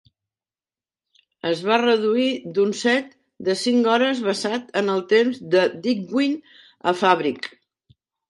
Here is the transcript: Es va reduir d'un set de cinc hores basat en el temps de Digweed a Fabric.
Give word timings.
Es 1.49 1.59
va 1.67 1.75
reduir 1.81 2.25
d'un 2.55 2.73
set 2.79 3.11
de 3.49 3.55
cinc 3.65 3.91
hores 3.97 4.23
basat 4.29 4.73
en 4.83 4.89
el 4.95 5.05
temps 5.13 5.37
de 5.57 5.63
Digweed 5.85 6.53
a 6.93 6.97
Fabric. 7.05 7.51